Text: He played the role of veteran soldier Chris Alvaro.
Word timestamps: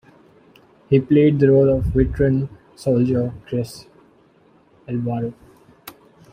He 0.89 0.99
played 0.99 1.37
the 1.37 1.49
role 1.51 1.69
of 1.77 1.83
veteran 1.93 2.49
soldier 2.75 3.35
Chris 3.45 3.85
Alvaro. 4.87 5.31